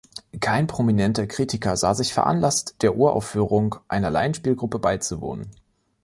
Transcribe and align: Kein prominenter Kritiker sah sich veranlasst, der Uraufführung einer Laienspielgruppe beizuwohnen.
Kein 0.39 0.65
prominenter 0.65 1.27
Kritiker 1.27 1.77
sah 1.77 1.93
sich 1.93 2.11
veranlasst, 2.11 2.75
der 2.81 2.95
Uraufführung 2.97 3.75
einer 3.87 4.09
Laienspielgruppe 4.09 4.79
beizuwohnen. 4.79 5.51